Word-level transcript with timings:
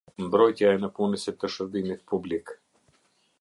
Mbrojtja 0.27 0.71
e 0.77 0.79
nëpunësit 0.85 1.37
të 1.43 1.51
shërbimit 1.57 2.03
publik. 2.13 2.57